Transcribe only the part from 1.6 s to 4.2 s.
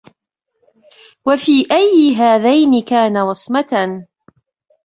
أَيِّ هَذَيْنِ كَانَ وَصْمَةً